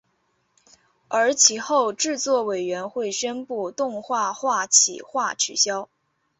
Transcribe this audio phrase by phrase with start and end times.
[1.09, 5.89] 而其后制作委员会宣布动画化企划取消。